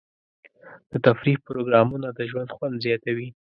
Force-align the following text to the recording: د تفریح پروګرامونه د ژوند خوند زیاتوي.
د 0.91 0.93
تفریح 1.05 1.37
پروګرامونه 1.47 2.07
د 2.11 2.19
ژوند 2.29 2.49
خوند 2.55 2.75
زیاتوي. 2.85 3.29